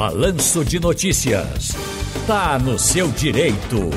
[0.00, 1.76] Balanço de Notícias.
[2.26, 3.90] Tá no seu direito.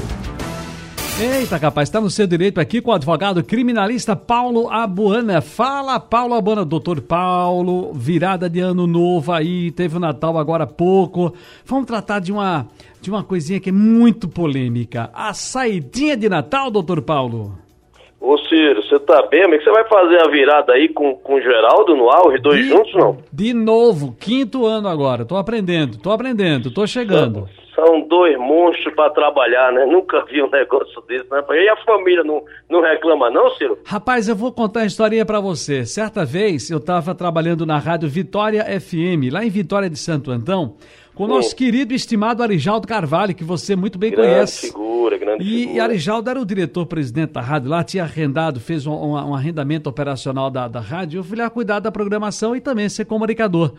[1.18, 5.39] Eita, capaz, está no seu direito aqui com o advogado criminalista Paulo Abuana.
[5.39, 10.67] Fala, Paulo Abuana, doutor Paulo, virada de ano novo aí, teve o Natal agora há
[10.67, 11.34] pouco.
[11.66, 12.67] Vamos tratar de uma,
[13.01, 15.10] de uma coisinha que é muito polêmica.
[15.13, 17.62] A saidinha de Natal, doutor Paulo.
[18.23, 19.62] Ô Ciro, você tá bem, amigo?
[19.62, 22.94] Você vai fazer a virada aí com, com o Geraldo no os dois de, juntos,
[22.94, 23.17] não?
[23.34, 25.26] De novo, quinto ano agora.
[25.26, 27.49] Tô aprendendo, tô aprendendo, tô chegando.
[27.75, 29.85] São dois monstros para trabalhar, né?
[29.85, 31.43] Nunca vi um negócio desse, né?
[31.49, 33.77] E a família não, não reclama, não, Ciro?
[33.84, 35.85] Rapaz, eu vou contar uma historinha para você.
[35.85, 40.77] Certa vez eu estava trabalhando na rádio Vitória FM, lá em Vitória de Santo Antão,
[41.13, 44.67] com o nosso querido e estimado Arijaldo Carvalho, que você muito bem grande conhece.
[44.67, 44.82] Figura,
[45.37, 45.77] grande e, figura.
[45.77, 49.89] E Arijaldo era o diretor-presidente da rádio lá, tinha arrendado, fez um, um, um arrendamento
[49.89, 51.19] operacional da, da rádio.
[51.19, 53.73] Eu fui lá cuidar da programação e também ser comunicador.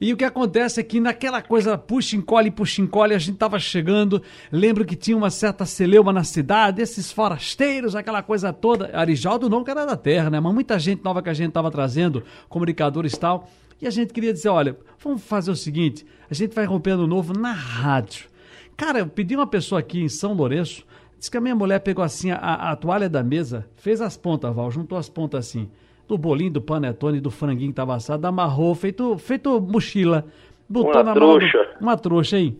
[0.00, 3.60] E o que acontece é que naquela coisa puxa, encolhe, puxa, encolhe, a gente estava
[3.60, 4.20] chegando.
[4.50, 8.90] Lembro que tinha uma certa celeuma na cidade, esses forasteiros, aquela coisa toda.
[8.92, 10.40] Arijaldo não que era da terra, né?
[10.40, 13.48] Mas muita gente nova que a gente estava trazendo, comunicadores e tal.
[13.80, 17.32] E a gente queria dizer: olha, vamos fazer o seguinte: a gente vai rompendo novo
[17.32, 18.31] na rádio.
[18.76, 20.84] Cara, eu pedi uma pessoa aqui em São Lourenço,
[21.18, 24.54] disse que a minha mulher pegou assim a, a toalha da mesa, fez as pontas,
[24.54, 25.68] Val, juntou as pontas assim
[26.12, 30.26] do bolinho, do panetone, do franguinho que tava assado, amarrou, feito, feito mochila.
[30.68, 31.56] Botou uma na trouxa.
[31.56, 31.66] mão.
[31.80, 32.54] Uma trouxa aí.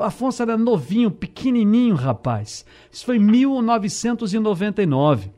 [0.00, 2.64] Afonso era novinho, pequenininho, rapaz.
[2.90, 5.30] Isso foi em 1999.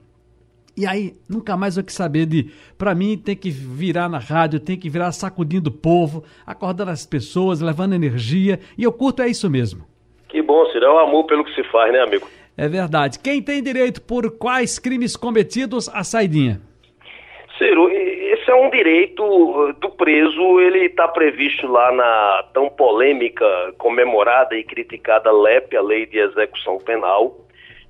[0.75, 2.51] E aí, nunca mais eu quis saber de.
[2.79, 7.05] Pra mim, tem que virar na rádio, tem que virar sacudindo o povo, acordando as
[7.05, 8.59] pessoas, levando energia.
[8.77, 9.85] E eu curto é isso mesmo.
[10.53, 10.84] Bom, Ciro.
[10.84, 12.28] É o amor pelo que se faz, né, amigo?
[12.58, 13.19] É verdade.
[13.19, 16.61] Quem tem direito por quais crimes cometidos, a saidinha?
[17.56, 23.47] Ciro, esse é um direito do preso, ele está previsto lá na tão polêmica,
[23.78, 27.34] comemorada e criticada LEP, a Lei de Execução Penal.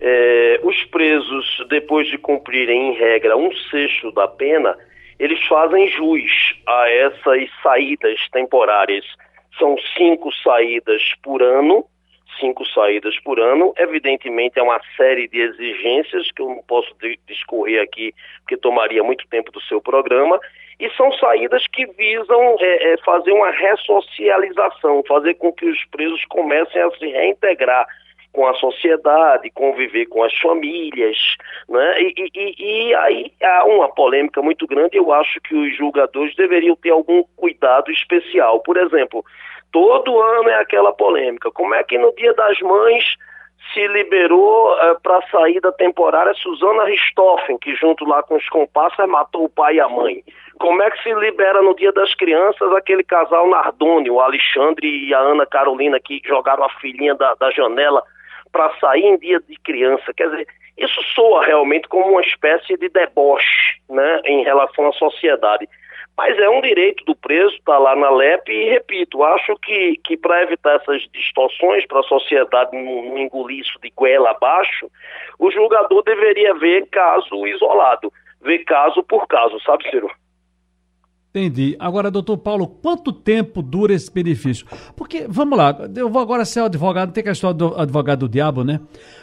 [0.00, 4.76] É, os presos, depois de cumprirem em regra um sexto da pena,
[5.18, 6.30] eles fazem jus
[6.64, 9.04] a essas saídas temporárias.
[9.58, 11.84] São cinco saídas por ano,
[12.38, 13.72] cinco saídas por ano.
[13.76, 16.94] Evidentemente, é uma série de exigências que eu não posso
[17.26, 20.40] discorrer aqui, porque tomaria muito tempo do seu programa.
[20.80, 26.24] E são saídas que visam é, é, fazer uma ressocialização, fazer com que os presos
[26.26, 27.86] comecem a se reintegrar
[28.32, 31.18] com a sociedade, conviver com as famílias,
[31.68, 32.00] né?
[32.00, 32.54] E, e,
[32.88, 34.96] e, aí há uma polêmica muito grande.
[34.96, 38.60] Eu acho que os julgadores deveriam ter algum cuidado especial.
[38.60, 39.22] Por exemplo,
[39.72, 41.50] todo ano é aquela polêmica.
[41.50, 43.16] Como é que no Dia das Mães
[43.72, 49.08] se liberou uh, para a saída temporária Suzana Richthofen, que junto lá com os comparsas
[49.08, 50.22] matou o pai e a mãe?
[50.58, 55.14] Como é que se libera no Dia das Crianças aquele casal Nardoni, o Alexandre e
[55.14, 58.02] a Ana Carolina, que jogaram a filhinha da, da janela
[58.52, 60.12] para sair em dia de criança.
[60.14, 60.46] Quer dizer,
[60.76, 65.68] isso soa realmente como uma espécie de deboche né, em relação à sociedade.
[66.16, 69.98] Mas é um direito do preso estar tá lá na LEP e, repito, acho que,
[70.04, 74.90] que para evitar essas distorções, para a sociedade não, não engolir isso de goela abaixo,
[75.38, 78.12] o julgador deveria ver caso isolado,
[78.42, 80.10] ver caso por caso, sabe, Ciro?
[81.34, 81.74] Entendi.
[81.78, 84.66] Agora, doutor Paulo, quanto tempo dura esse benefício?
[84.94, 88.28] Porque, vamos lá, eu vou agora ser advogado, tem que a história do advogado do
[88.28, 88.80] diabo, né?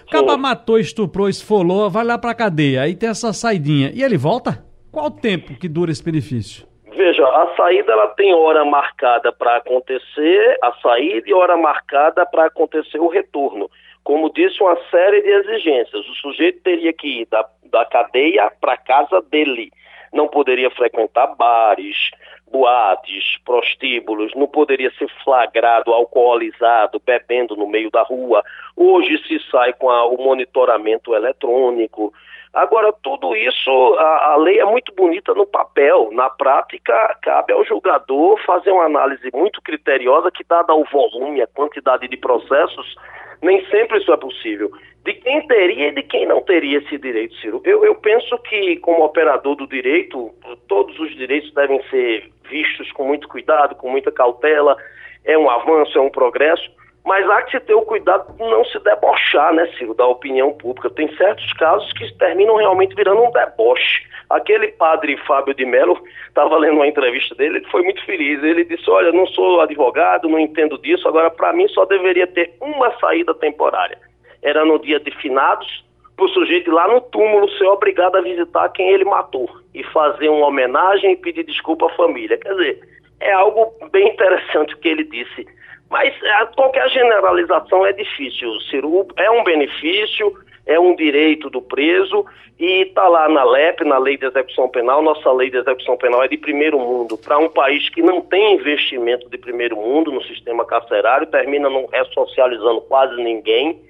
[0.07, 3.91] Acaba matou, estuprou, esfolou, vai lá pra cadeia, aí tem essa saidinha.
[3.93, 4.65] E ele volta?
[4.91, 6.68] Qual o tempo que dura esse benefício?
[6.99, 12.47] Veja, a saída ela tem hora marcada para acontecer a saída e hora marcada para
[12.47, 13.71] acontecer o retorno.
[14.03, 16.05] Como disse, uma série de exigências.
[16.09, 19.71] O sujeito teria que ir da, da cadeia para casa dele
[20.11, 22.09] não poderia frequentar bares,
[22.51, 28.43] boates, prostíbulos, não poderia ser flagrado alcoolizado, bebendo no meio da rua.
[28.75, 32.13] Hoje se sai com a, o monitoramento eletrônico.
[32.53, 36.09] Agora, tudo isso, a, a, lei é muito bonita no papel.
[36.11, 41.47] Na prática, cabe ao julgador fazer uma análise muito criteriosa que, dada o volume, a
[41.47, 42.95] quantidade de processos,
[43.41, 44.71] nem sempre isso é possível.
[45.05, 47.61] De quem teria e de quem não teria esse direito, Ciro?
[47.63, 50.33] Eu, eu penso que, como operador do direito,
[50.67, 54.75] todos os direitos devem ser vistos com muito cuidado, com muita cautela.
[55.23, 56.69] É um avanço, é um progresso.
[57.05, 60.51] Mas há que se ter o cuidado de não se debochar, né, Ciro, da opinião
[60.53, 60.89] pública.
[60.89, 64.07] Tem certos casos que terminam realmente virando um deboche.
[64.29, 68.43] Aquele padre Fábio de Mello, estava lendo uma entrevista dele, ele foi muito feliz.
[68.43, 72.53] Ele disse: Olha, não sou advogado, não entendo disso, agora para mim só deveria ter
[72.61, 73.97] uma saída temporária.
[74.43, 75.83] Era no dia de finados,
[76.15, 79.83] para o sujeito ir lá no túmulo ser obrigado a visitar quem ele matou e
[79.85, 82.37] fazer uma homenagem e pedir desculpa à família.
[82.37, 82.79] Quer dizer,
[83.21, 85.47] é algo bem interessante o que ele disse
[85.89, 89.07] Mas é, qualquer generalização é difícil, Ciro.
[89.17, 90.33] É um benefício,
[90.65, 92.25] é um direito do preso
[92.59, 95.01] e está lá na LEP, na Lei de Execução Penal.
[95.01, 97.17] Nossa lei de execução penal é de primeiro mundo.
[97.17, 101.87] Para um país que não tem investimento de primeiro mundo no sistema carcerário, termina não
[101.87, 103.81] ressocializando quase ninguém.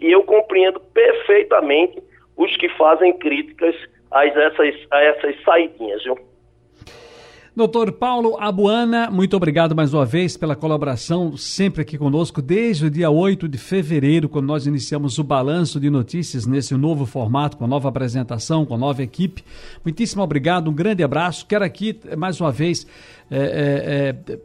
[0.00, 2.02] E eu compreendo perfeitamente
[2.36, 3.74] os que fazem críticas
[4.10, 6.16] a essas, a essas saidinhas, viu?
[7.54, 12.90] Doutor Paulo Abuana, muito obrigado mais uma vez pela colaboração sempre aqui conosco, desde o
[12.90, 17.64] dia 8 de fevereiro, quando nós iniciamos o balanço de notícias nesse novo formato, com
[17.64, 19.44] a nova apresentação, com a nova equipe.
[19.84, 21.44] Muitíssimo obrigado, um grande abraço.
[21.44, 22.86] Quero aqui, mais uma vez,
[23.30, 24.38] é, é, é,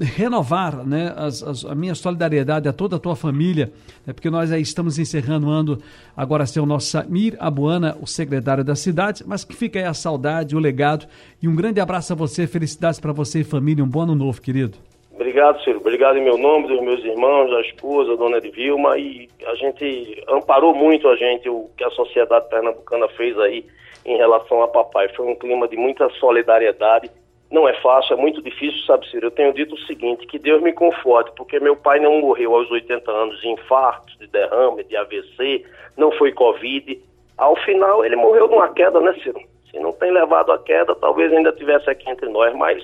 [0.00, 3.72] renovar né, as, as, a minha solidariedade a toda a tua família,
[4.06, 5.78] né, porque nós aí estamos encerrando o ano
[6.16, 9.94] agora ser o nosso Samir Abuana, o secretário da cidade, mas que fica aí a
[9.94, 11.06] saudade, o legado
[11.42, 14.40] e um grande abraço a você, felicidades para você e família, um bom ano novo,
[14.40, 14.78] querido.
[15.12, 15.78] Obrigado, Ciro.
[15.78, 20.74] Obrigado em meu nome, dos meus irmãos, da esposa, dona Edvilma, e a gente amparou
[20.74, 23.64] muito a gente, o que a sociedade pernambucana fez aí
[24.06, 25.08] em relação a papai.
[25.14, 27.10] Foi um clima de muita solidariedade
[27.50, 29.26] não é fácil, é muito difícil, sabe, Ciro?
[29.26, 32.70] Eu tenho dito o seguinte, que Deus me conforte, porque meu pai não morreu aos
[32.70, 35.64] 80 anos de infarto, de derrame, de AVC,
[35.96, 37.00] não foi Covid.
[37.36, 39.40] Ao final, ele morreu numa queda, né, Ciro?
[39.70, 42.82] Se não tem levado a queda, talvez ainda tivesse aqui entre nós, mas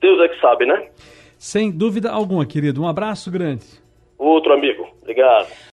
[0.00, 0.88] Deus é que sabe, né?
[1.38, 2.82] Sem dúvida alguma, querido.
[2.82, 3.64] Um abraço grande.
[4.16, 4.88] Outro amigo.
[5.02, 5.48] Obrigado.